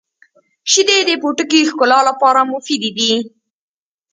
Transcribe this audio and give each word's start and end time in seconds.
•شیدې 0.71 0.97
د 1.07 1.11
پوټکي 1.21 1.59
ښکلا 1.69 1.99
لپاره 2.09 2.39
مفیدې 2.51 2.91
دي. 2.97 3.13